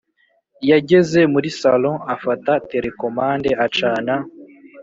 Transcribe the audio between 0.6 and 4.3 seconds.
yageze muri sallon afata terekomande acana